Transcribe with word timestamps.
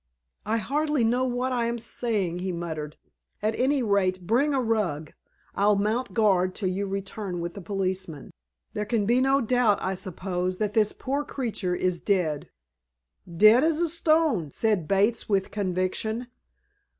"I 0.47 0.57
hardly 0.57 1.03
know 1.03 1.25
what 1.25 1.51
I 1.51 1.67
am 1.67 1.77
saying," 1.77 2.39
he 2.39 2.51
muttered. 2.51 2.97
"At 3.43 3.53
any 3.55 3.83
rate, 3.83 4.25
bring 4.25 4.51
a 4.51 4.59
rug. 4.59 5.13
I'll 5.53 5.75
mount 5.75 6.13
guard 6.15 6.55
till 6.55 6.69
you 6.69 6.87
return 6.87 7.39
with 7.39 7.53
the 7.53 7.61
policeman. 7.61 8.31
There 8.73 8.85
can 8.85 9.05
be 9.05 9.21
no 9.21 9.41
doubt, 9.41 9.79
I 9.79 9.93
suppose, 9.93 10.57
that 10.57 10.73
this 10.73 10.91
poor 10.91 11.23
creature 11.23 11.75
is 11.75 12.01
dead." 12.01 12.49
"Dead 13.31 13.63
as 13.63 13.79
a 13.79 13.87
stone," 13.87 14.49
said 14.49 14.87
Bates 14.87 15.29
with 15.29 15.51
conviction. 15.51 16.29